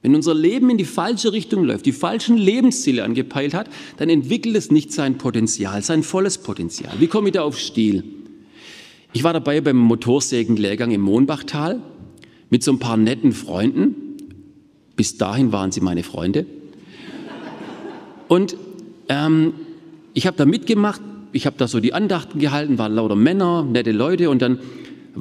[0.03, 4.55] Wenn unser Leben in die falsche Richtung läuft, die falschen Lebensziele angepeilt hat, dann entwickelt
[4.55, 6.95] es nicht sein Potenzial, sein volles Potenzial.
[6.99, 8.05] Wie komme ich da auf Stil?
[9.15, 11.81] Ich war dabei beim Motorsägenlehrgang im Mohnbachtal
[12.51, 13.95] mit so ein paar netten Freunden.
[14.95, 16.47] Bis dahin waren sie meine Freunde.
[18.35, 18.57] Und
[19.09, 19.55] ähm,
[20.13, 23.93] ich habe da mitgemacht, ich habe da so die Andachten gehalten, waren lauter Männer, nette
[23.93, 24.59] Leute und dann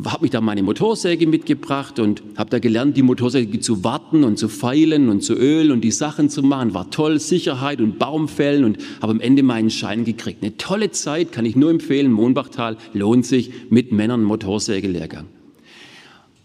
[0.03, 4.39] habe ich da meine Motorsäge mitgebracht und habe da gelernt, die Motorsäge zu warten und
[4.39, 6.73] zu feilen und zu ölen und die Sachen zu machen.
[6.73, 10.41] War toll, Sicherheit und Baumfällen und habe am Ende meinen Schein gekriegt.
[10.41, 12.11] Eine tolle Zeit, kann ich nur empfehlen.
[12.11, 15.27] Mohnbachtal lohnt sich mit Männern Motorsägelehrgang.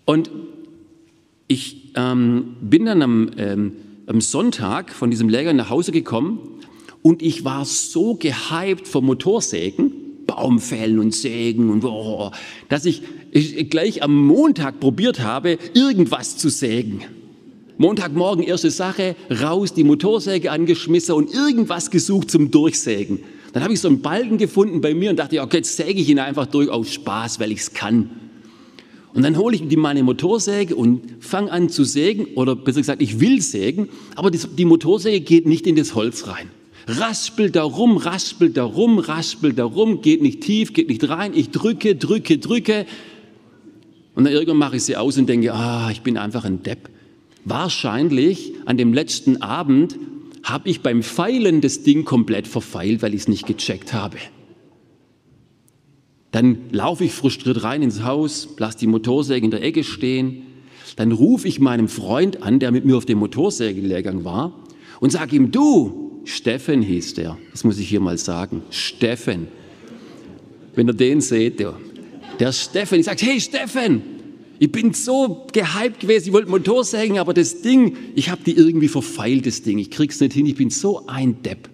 [0.05, 0.31] Und
[1.47, 3.73] ich ähm, bin dann am, ähm,
[4.07, 6.58] am Sonntag von diesem Lehrgang nach Hause gekommen
[7.03, 9.93] und ich war so gehypt vom Motorsägen,
[10.27, 12.31] Baumfällen und Sägen und oh,
[12.69, 17.03] dass ich, ich gleich am Montag probiert habe, irgendwas zu sägen.
[17.79, 23.21] Montagmorgen erste Sache, raus, die Motorsäge angeschmissen und irgendwas gesucht zum Durchsägen.
[23.53, 26.09] Dann habe ich so einen Balken gefunden bei mir und dachte, okay, jetzt säge ich
[26.09, 28.11] ihn einfach durch aus Spaß, weil ich es kann.
[29.15, 33.01] Und dann hole ich die meine Motorsäge und fange an zu sägen, oder besser gesagt,
[33.01, 36.51] ich will sägen, aber die Motorsäge geht nicht in das Holz rein
[36.89, 41.33] raspelt da rum, raspelt da rum, raspelt da rum, geht nicht tief, geht nicht rein.
[41.35, 42.87] Ich drücke, drücke, drücke.
[44.15, 46.89] Und dann irgendwann mache ich sie aus und denke, ah, ich bin einfach ein Depp.
[47.45, 49.97] Wahrscheinlich an dem letzten Abend
[50.43, 54.17] habe ich beim Feilen das Ding komplett verfeilt, weil ich es nicht gecheckt habe.
[56.31, 60.43] Dann laufe ich frustriert rein ins Haus, lasse die Motorsäge in der Ecke stehen.
[60.97, 64.53] Dann rufe ich meinem Freund an, der mit mir auf dem Motorsägenlehrgang war,
[65.01, 67.39] und sage ihm, du, Steffen hieß der.
[67.53, 68.63] Das muss ich hier mal sagen.
[68.71, 69.49] Steffen.
[70.75, 71.75] Wenn ihr den seht, der,
[72.39, 74.03] der Steffen, ich sage, hey Steffen,
[74.59, 78.89] ich bin so gehypt gewesen, ich wollte Motorsägen, aber das Ding, ich habe die irgendwie
[78.89, 79.79] verfeilt, das Ding.
[79.79, 81.69] Ich krieg's nicht hin, ich bin so ein Depp.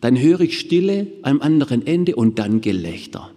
[0.00, 3.32] Dann höre ich Stille am anderen Ende und dann Gelächter.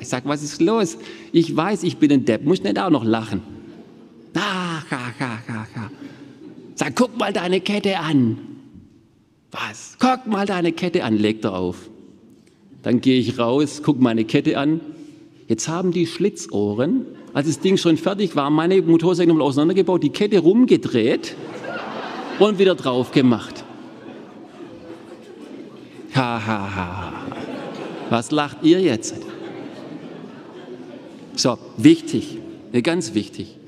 [0.00, 0.98] Ich sage, was ist los?
[1.32, 3.42] Ich weiß, ich bin ein Depp, muss nicht auch noch lachen.
[6.74, 8.38] Sag, guck mal deine Kette an.
[9.50, 9.96] Was?
[10.00, 11.88] Guck mal deine Kette an, legt er auf.
[12.82, 14.80] Dann gehe ich raus, guck meine Kette an.
[15.46, 20.10] Jetzt haben die Schlitzohren, als das Ding schon fertig war, meine Motorsäge nochmal auseinandergebaut, die
[20.10, 21.36] Kette rumgedreht
[22.38, 23.64] und wieder drauf gemacht.
[26.14, 27.12] Ha, ha, ha.
[28.10, 29.14] Was lacht ihr jetzt?
[31.36, 32.38] So, wichtig,
[32.82, 33.58] ganz wichtig.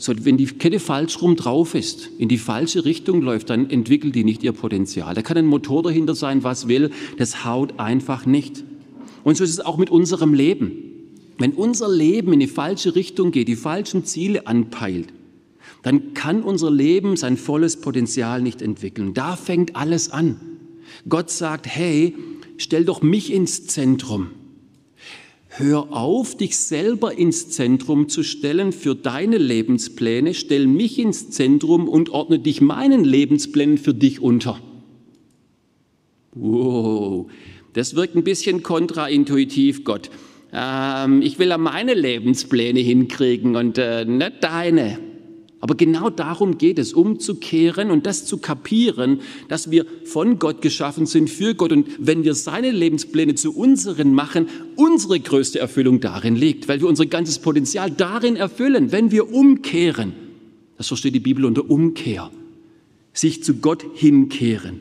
[0.00, 4.14] So, wenn die Kette falsch rum drauf ist, in die falsche Richtung läuft, dann entwickelt
[4.14, 5.12] die nicht ihr Potenzial.
[5.12, 8.62] Da kann ein Motor dahinter sein, was will, das haut einfach nicht.
[9.24, 10.72] Und so ist es auch mit unserem Leben.
[11.36, 15.08] Wenn unser Leben in die falsche Richtung geht, die falschen Ziele anpeilt,
[15.82, 19.14] dann kann unser Leben sein volles Potenzial nicht entwickeln.
[19.14, 20.40] Da fängt alles an.
[21.08, 22.14] Gott sagt, hey,
[22.56, 24.28] stell doch mich ins Zentrum.
[25.60, 31.88] Hör auf, dich selber ins Zentrum zu stellen für deine Lebenspläne, stell mich ins Zentrum
[31.88, 34.60] und ordne dich meinen Lebensplänen für dich unter.
[36.32, 37.28] Wow,
[37.72, 40.10] das wirkt ein bisschen kontraintuitiv, Gott.
[40.52, 45.07] Ähm, ich will ja meine Lebenspläne hinkriegen und äh, nicht deine.
[45.60, 51.06] Aber genau darum geht es, umzukehren und das zu kapieren, dass wir von Gott geschaffen
[51.06, 51.72] sind, für Gott.
[51.72, 56.88] Und wenn wir seine Lebenspläne zu unseren machen, unsere größte Erfüllung darin liegt, weil wir
[56.88, 60.12] unser ganzes Potenzial darin erfüllen, wenn wir umkehren.
[60.76, 62.30] Das versteht die Bibel unter Umkehr.
[63.12, 64.80] Sich zu Gott hinkehren.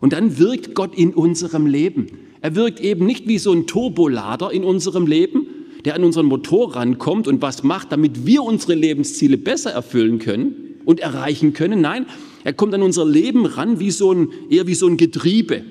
[0.00, 2.08] Und dann wirkt Gott in unserem Leben.
[2.42, 5.46] Er wirkt eben nicht wie so ein Turbolader in unserem Leben,
[5.84, 10.54] der an unseren Motor rankommt und was macht, damit wir unsere Lebensziele besser erfüllen können
[10.84, 11.80] und erreichen können.
[11.80, 12.06] Nein,
[12.44, 15.64] er kommt an unser Leben ran wie so ein, eher wie so ein Getriebe.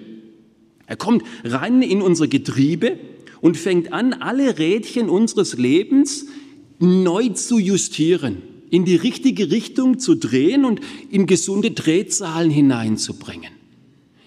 [0.86, 2.98] Er kommt rein in unser Getriebe
[3.42, 6.28] und fängt an, alle Rädchen unseres Lebens
[6.80, 13.57] neu zu justieren, in die richtige Richtung zu drehen und in gesunde Drehzahlen hineinzubringen.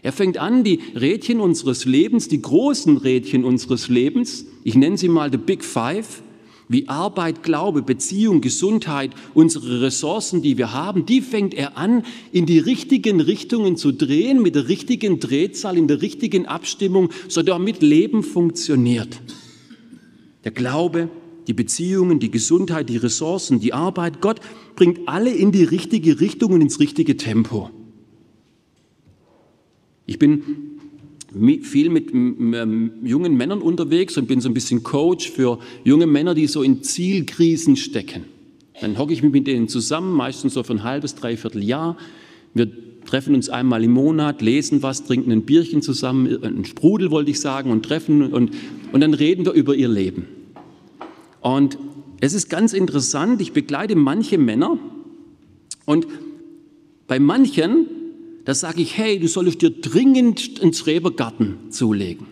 [0.03, 5.09] Er fängt an, die Rädchen unseres Lebens, die großen Rädchen unseres Lebens, ich nenne sie
[5.09, 6.23] mal the Big Five,
[6.69, 12.47] wie Arbeit, Glaube, Beziehung, Gesundheit, unsere Ressourcen, die wir haben, die fängt er an, in
[12.47, 17.83] die richtigen Richtungen zu drehen, mit der richtigen Drehzahl, in der richtigen Abstimmung, so damit
[17.83, 19.21] Leben funktioniert.
[20.45, 21.11] Der Glaube,
[21.49, 24.39] die Beziehungen, die Gesundheit, die Ressourcen, die Arbeit, Gott
[24.77, 27.71] bringt alle in die richtige Richtung und ins richtige Tempo.
[30.11, 30.43] Ich bin
[31.63, 36.35] viel mit ähm, jungen Männern unterwegs und bin so ein bisschen Coach für junge Männer,
[36.35, 38.25] die so in Zielkrisen stecken.
[38.81, 41.97] Dann hocke ich mich mit denen zusammen, meistens so für ein halbes, dreiviertel Jahr.
[42.55, 42.69] Wir
[43.07, 47.39] treffen uns einmal im Monat, lesen was, trinken ein Bierchen zusammen, einen Sprudel wollte ich
[47.39, 48.51] sagen, und treffen und,
[48.91, 50.27] und dann reden wir über ihr Leben.
[51.41, 51.79] Und
[52.21, 54.77] es ist ganz interessant, ich begleite manche Männer
[55.87, 56.09] und
[57.07, 57.87] bei manchen,
[58.45, 62.27] da sage ich, hey, du solltest dir dringend einen Schrebergarten zulegen.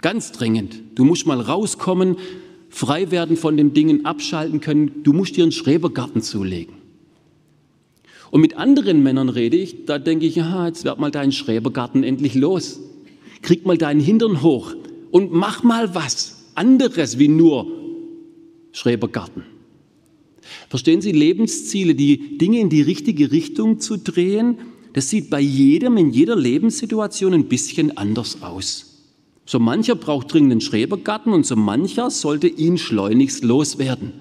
[0.00, 0.80] Ganz dringend.
[0.94, 2.16] Du musst mal rauskommen,
[2.68, 5.02] frei werden von den Dingen, abschalten können.
[5.04, 6.74] Du musst dir einen Schrebergarten zulegen.
[8.30, 12.02] Und mit anderen Männern rede ich, da denke ich, ja, jetzt werd mal deinen Schrebergarten
[12.02, 12.80] endlich los.
[13.42, 14.74] Krieg mal deinen Hintern hoch
[15.10, 17.66] und mach mal was anderes wie nur
[18.72, 19.44] Schrebergarten.
[20.68, 24.58] Verstehen Sie, Lebensziele, die Dinge in die richtige Richtung zu drehen,
[24.92, 28.92] das sieht bei jedem in jeder Lebenssituation ein bisschen anders aus.
[29.44, 34.12] So mancher braucht dringend einen Schrebergarten und so mancher sollte ihn schleunigst loswerden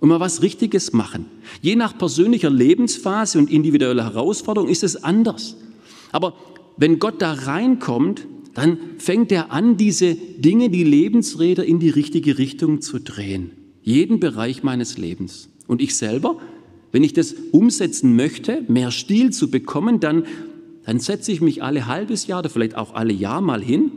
[0.00, 1.26] und mal was Richtiges machen.
[1.62, 5.56] Je nach persönlicher Lebensphase und individueller Herausforderung ist es anders.
[6.12, 6.34] Aber
[6.76, 12.38] wenn Gott da reinkommt, dann fängt er an, diese Dinge, die Lebensräder in die richtige
[12.38, 13.50] Richtung zu drehen.
[13.82, 15.48] Jeden Bereich meines Lebens.
[15.66, 16.38] Und ich selber,
[16.92, 20.24] wenn ich das umsetzen möchte, mehr Stil zu bekommen, dann,
[20.84, 23.90] dann setze ich mich alle halbes Jahr oder vielleicht auch alle Jahr mal hin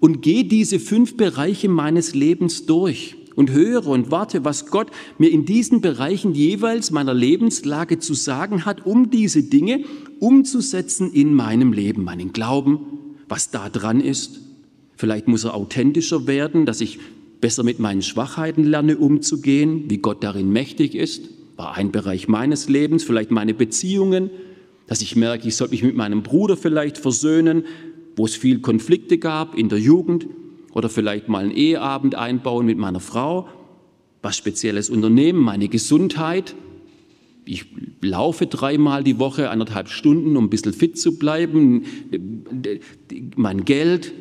[0.00, 5.30] und gehe diese fünf Bereiche meines Lebens durch und höre und warte, was Gott mir
[5.30, 9.84] in diesen Bereichen jeweils meiner Lebenslage zu sagen hat, um diese Dinge
[10.20, 12.80] umzusetzen in meinem Leben, meinen Glauben,
[13.28, 14.40] was da dran ist.
[14.96, 16.98] Vielleicht muss er authentischer werden, dass ich
[17.40, 22.68] besser mit meinen Schwachheiten lerne umzugehen, wie Gott darin mächtig ist, war ein Bereich meines
[22.68, 24.30] Lebens, vielleicht meine Beziehungen,
[24.86, 27.64] dass ich merke, ich sollte mich mit meinem Bruder vielleicht versöhnen,
[28.16, 30.26] wo es viel Konflikte gab in der Jugend,
[30.72, 33.48] oder vielleicht mal einen Eheabend einbauen mit meiner Frau,
[34.22, 36.54] was Spezielles unternehmen, meine Gesundheit.
[37.44, 37.66] Ich
[38.00, 41.84] laufe dreimal die Woche, anderthalb Stunden, um ein bisschen fit zu bleiben,
[43.36, 44.12] mein Geld,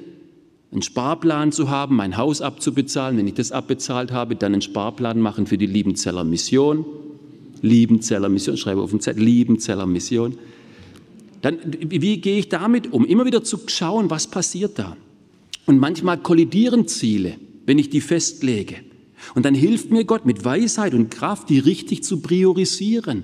[0.72, 3.18] einen Sparplan zu haben, mein Haus abzubezahlen.
[3.18, 6.86] Wenn ich das abbezahlt habe, dann einen Sparplan machen für die Liebenzeller Mission.
[7.62, 10.38] Liebenzeller Mission, schreibe auf den Zettel, Liebenzeller Mission.
[11.42, 13.06] Dann, wie gehe ich damit um?
[13.06, 14.96] Immer wieder zu schauen, was passiert da.
[15.66, 18.78] Und manchmal kollidieren Ziele, wenn ich die festlege.
[19.36, 23.24] Und dann hilft mir Gott mit Weisheit und Kraft, die richtig zu priorisieren.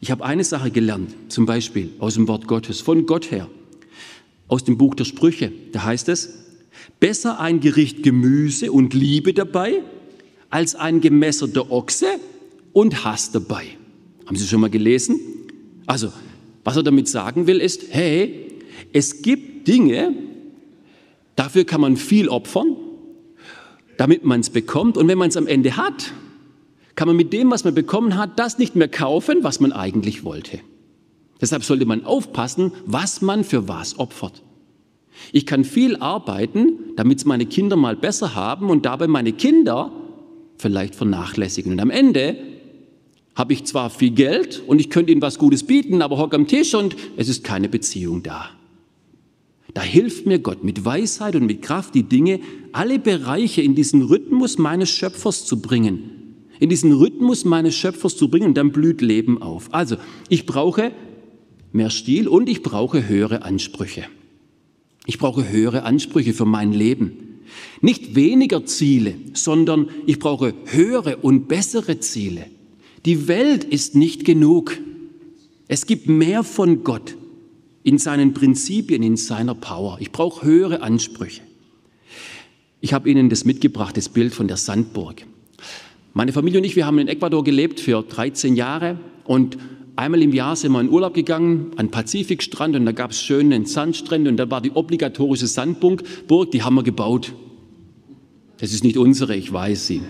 [0.00, 3.48] Ich habe eine Sache gelernt, zum Beispiel aus dem Wort Gottes, von Gott her,
[4.48, 5.52] aus dem Buch der Sprüche.
[5.72, 6.44] Da heißt es,
[7.00, 9.82] besser ein Gericht Gemüse und Liebe dabei,
[10.50, 12.06] als ein gemesserter Ochse
[12.74, 13.64] und Hass dabei.
[14.26, 15.18] Haben Sie schon mal gelesen?
[15.86, 16.12] Also,
[16.62, 18.58] was er damit sagen will, ist, hey,
[18.92, 20.14] es gibt Dinge,
[21.36, 22.76] Dafür kann man viel opfern,
[23.96, 24.96] damit man es bekommt.
[24.96, 26.12] Und wenn man es am Ende hat,
[26.94, 30.24] kann man mit dem, was man bekommen hat, das nicht mehr kaufen, was man eigentlich
[30.24, 30.60] wollte.
[31.40, 34.42] Deshalb sollte man aufpassen, was man für was opfert.
[35.32, 39.92] Ich kann viel arbeiten, damit es meine Kinder mal besser haben und dabei meine Kinder
[40.56, 41.72] vielleicht vernachlässigen.
[41.72, 42.36] Und am Ende
[43.34, 46.46] habe ich zwar viel Geld und ich könnte ihnen was Gutes bieten, aber hock am
[46.46, 48.50] Tisch und es ist keine Beziehung da.
[49.72, 52.38] Da hilft mir Gott mit Weisheit und mit Kraft, die Dinge,
[52.72, 56.10] alle Bereiche in diesen Rhythmus meines Schöpfers zu bringen.
[56.60, 59.74] In diesen Rhythmus meines Schöpfers zu bringen und dann blüht Leben auf.
[59.74, 59.96] Also,
[60.28, 60.92] ich brauche
[61.72, 64.04] mehr Stil und ich brauche höhere Ansprüche.
[65.06, 67.40] Ich brauche höhere Ansprüche für mein Leben.
[67.80, 72.46] Nicht weniger Ziele, sondern ich brauche höhere und bessere Ziele.
[73.04, 74.78] Die Welt ist nicht genug.
[75.68, 77.16] Es gibt mehr von Gott
[77.82, 79.98] in seinen Prinzipien, in seiner Power.
[80.00, 81.42] Ich brauche höhere Ansprüche.
[82.80, 85.26] Ich habe Ihnen das mitgebracht, das Bild von der Sandburg.
[86.14, 89.58] Meine Familie und ich, wir haben in Ecuador gelebt für 13 Jahre und
[89.96, 93.66] einmal im Jahr sind wir in Urlaub gegangen an Pazifikstrand und da gab es schöne
[93.66, 96.04] Sandstrände und da war die obligatorische Sandburg,
[96.52, 97.34] die haben wir gebaut.
[98.58, 100.02] Das ist nicht unsere, ich weiß sie.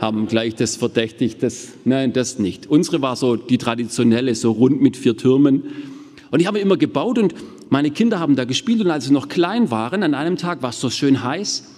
[0.00, 2.66] Haben gleich das verdächtigt, das, nein, das nicht.
[2.66, 5.62] Unsere war so die traditionelle, so rund mit vier Türmen
[6.30, 7.34] und ich habe immer gebaut und
[7.70, 10.70] meine Kinder haben da gespielt und als sie noch klein waren, an einem Tag war
[10.70, 11.72] es so schön heiß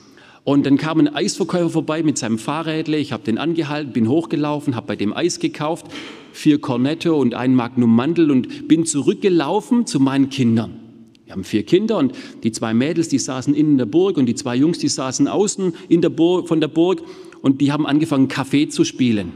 [0.44, 2.96] und dann kam ein Eisverkäufer vorbei mit seinem Fahrrädle.
[2.96, 5.86] Ich habe den angehalten, bin hochgelaufen, habe bei dem Eis gekauft,
[6.32, 10.80] vier Cornetto und ein Magnum Mandel und bin zurückgelaufen zu meinen Kindern.
[11.26, 12.12] Wir haben vier Kinder und
[12.42, 15.28] die zwei Mädels, die saßen innen in der Burg und die zwei Jungs, die saßen
[15.28, 17.02] außen in der Burg, von der Burg
[17.42, 19.32] und die haben angefangen, Kaffee zu spielen.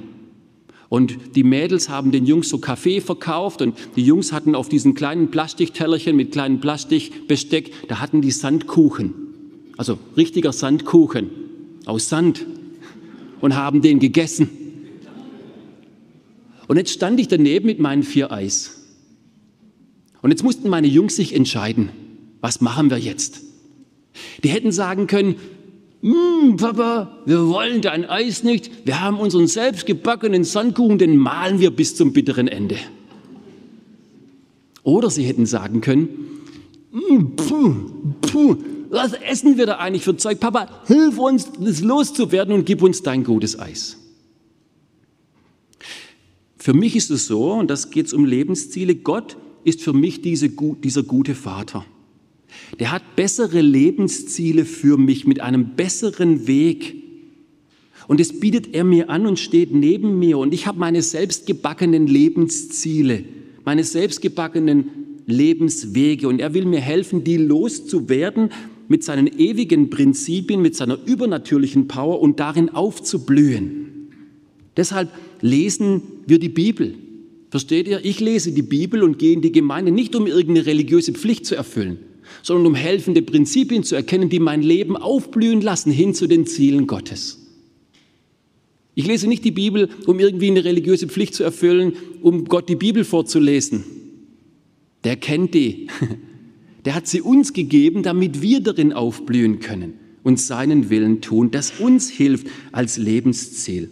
[0.89, 4.95] Und die Mädels haben den Jungs so Kaffee verkauft und die Jungs hatten auf diesen
[4.95, 9.15] kleinen Plastiktellerchen mit kleinen Plastikbesteck, da hatten die Sandkuchen.
[9.79, 11.31] Also richtiger Sandkuchen
[11.87, 12.47] aus Sand
[13.41, 14.51] und haben den gegessen.
[16.69, 18.83] Und jetzt stand ich daneben mit meinen vier Eis.
[20.21, 21.89] Und jetzt mussten meine Jungs sich entscheiden,
[22.41, 23.41] was machen wir jetzt?
[24.45, 25.37] Die hätten sagen können,
[26.57, 31.95] Papa, wir wollen dein Eis nicht, wir haben unseren selbstgebackenen Sandkuchen, den malen wir bis
[31.95, 32.77] zum bitteren Ende.
[34.83, 36.09] Oder sie hätten sagen können,
[36.91, 37.75] hm, puh,
[38.21, 38.57] puh,
[38.91, 40.41] was essen wir da eigentlich für Zeug?
[40.41, 43.97] Papa, hilf uns, das loszuwerden und gib uns dein gutes Eis.
[46.59, 50.21] Für mich ist es so, und das geht es um Lebensziele, Gott ist für mich
[50.21, 51.85] diese, dieser gute Vater.
[52.79, 56.97] Der hat bessere Lebensziele für mich mit einem besseren Weg.
[58.09, 60.39] Und das bietet er mir an und steht neben mir.
[60.39, 63.25] Und ich habe meine selbstgebackenen Lebensziele,
[63.65, 64.91] meine selbstgebackenen
[65.27, 66.29] Lebenswege.
[66.29, 68.51] Und er will mir helfen, die loszuwerden
[68.89, 74.09] mit seinen ewigen Prinzipien, mit seiner übernatürlichen Power und darin aufzublühen.
[74.77, 75.11] Deshalb
[75.41, 76.95] lesen wir die Bibel.
[77.51, 78.05] Versteht ihr?
[78.05, 81.55] Ich lese die Bibel und gehe in die Gemeinde nicht, um irgendeine religiöse Pflicht zu
[81.55, 81.99] erfüllen,
[82.43, 86.87] sondern um helfende Prinzipien zu erkennen, die mein Leben aufblühen lassen hin zu den Zielen
[86.87, 87.39] Gottes.
[88.95, 92.77] Ich lese nicht die Bibel, um irgendwie eine religiöse Pflicht zu erfüllen, um Gott die
[92.77, 93.85] Bibel vorzulesen.
[95.05, 95.89] Der kennt die.
[96.85, 101.79] Der hat sie uns gegeben, damit wir darin aufblühen können und seinen Willen tun, das
[101.79, 103.91] uns hilft als Lebensziel.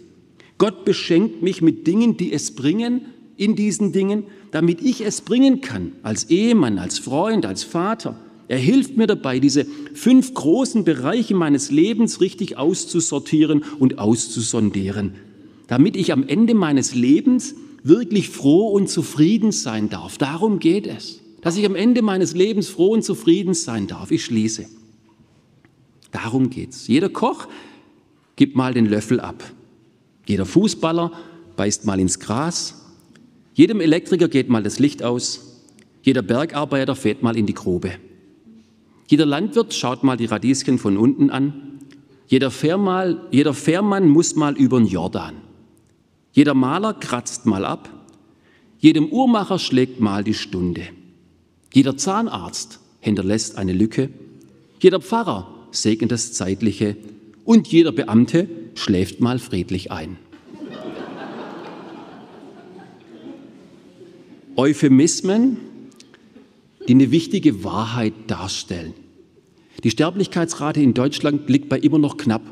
[0.57, 3.01] Gott beschenkt mich mit Dingen, die es bringen,
[3.37, 8.19] in diesen Dingen, damit ich es bringen kann, als Ehemann, als Freund, als Vater.
[8.51, 15.13] Er hilft mir dabei, diese fünf großen Bereiche meines Lebens richtig auszusortieren und auszusondieren,
[15.67, 20.17] damit ich am Ende meines Lebens wirklich froh und zufrieden sein darf.
[20.17, 24.11] Darum geht es, dass ich am Ende meines Lebens froh und zufrieden sein darf.
[24.11, 24.65] Ich schließe.
[26.11, 26.89] Darum geht's.
[26.89, 27.47] Jeder Koch
[28.35, 29.49] gibt mal den Löffel ab.
[30.27, 31.13] Jeder Fußballer
[31.55, 32.83] beißt mal ins Gras.
[33.53, 35.61] Jedem Elektriker geht mal das Licht aus.
[36.03, 37.93] Jeder Bergarbeiter fährt mal in die Grube.
[39.11, 41.79] Jeder Landwirt schaut mal die Radieschen von unten an.
[42.27, 45.35] Jeder, Fährmal, jeder Fährmann muss mal über den Jordan.
[46.31, 47.89] Jeder Maler kratzt mal ab.
[48.79, 50.83] Jedem Uhrmacher schlägt mal die Stunde.
[51.73, 54.07] Jeder Zahnarzt hinterlässt eine Lücke.
[54.79, 56.95] Jeder Pfarrer segnet das Zeitliche.
[57.43, 60.15] Und jeder Beamte schläft mal friedlich ein.
[64.55, 65.57] Euphemismen,
[66.87, 68.93] die eine wichtige Wahrheit darstellen.
[69.83, 72.43] Die Sterblichkeitsrate in Deutschland liegt bei immer noch knapp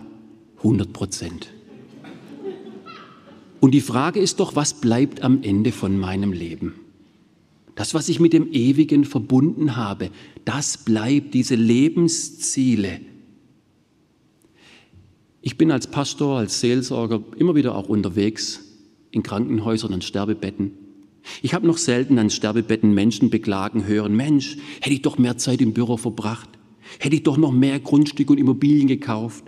[0.58, 1.50] 100 Prozent.
[3.60, 6.76] Und die Frage ist doch, was bleibt am Ende von meinem Leben?
[7.76, 10.10] Das, was ich mit dem Ewigen verbunden habe,
[10.46, 13.02] das bleibt, diese Lebensziele,
[15.42, 18.60] ich bin als Pastor, als Seelsorger immer wieder auch unterwegs
[19.12, 20.72] in Krankenhäusern, an Sterbebetten.
[21.42, 25.62] Ich habe noch selten an Sterbebetten Menschen beklagen hören, Mensch, hätte ich doch mehr Zeit
[25.62, 26.50] im Büro verbracht,
[27.00, 29.46] hätte ich doch noch mehr Grundstücke und Immobilien gekauft,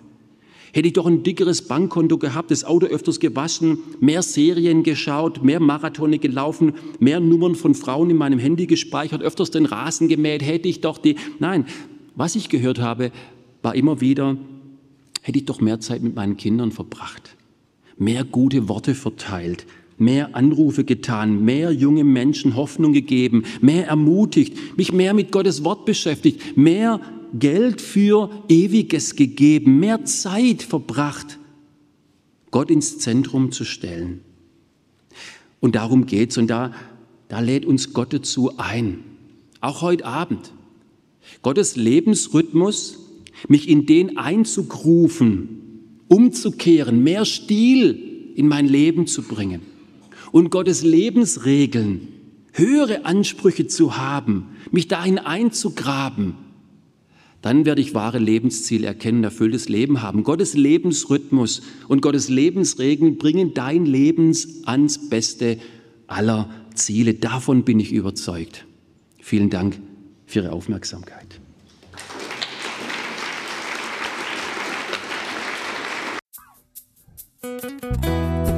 [0.74, 5.60] hätte ich doch ein dickeres Bankkonto gehabt, das Auto öfters gewaschen, mehr Serien geschaut, mehr
[5.60, 10.70] Marathone gelaufen, mehr Nummern von Frauen in meinem Handy gespeichert, öfters den Rasen gemäht, hätte
[10.70, 11.16] ich doch die...
[11.40, 11.66] Nein,
[12.16, 13.12] was ich gehört habe,
[13.62, 14.38] war immer wieder,
[15.22, 17.36] hätte ich doch mehr Zeit mit meinen Kindern verbracht,
[17.98, 19.66] mehr gute Worte verteilt,
[20.02, 25.86] mehr Anrufe getan, mehr junge Menschen Hoffnung gegeben, mehr ermutigt, mich mehr mit Gottes Wort
[25.86, 27.00] beschäftigt, mehr
[27.34, 31.38] Geld für Ewiges gegeben, mehr Zeit verbracht,
[32.50, 34.22] Gott ins Zentrum zu stellen.
[35.62, 36.74] Und darum geht's und da,
[37.30, 39.04] da lädt uns Gott dazu ein,
[39.62, 40.52] auch heute Abend.
[41.44, 42.98] Gottes Lebensrhythmus
[43.48, 49.71] mich in den einzugrufen, umzukehren, mehr Stil in mein Leben zu bringen
[50.32, 52.08] und Gottes Lebensregeln,
[52.54, 56.36] höhere Ansprüche zu haben, mich dahin einzugraben,
[57.42, 60.24] dann werde ich wahre Lebensziele erkennen, erfülltes Leben haben.
[60.24, 65.58] Gottes Lebensrhythmus und Gottes Lebensregeln bringen dein Leben ans Beste
[66.06, 67.16] aller Ziele.
[67.16, 68.66] Davon bin ich überzeugt.
[69.20, 69.80] Vielen Dank
[70.28, 71.40] für Ihre Aufmerksamkeit.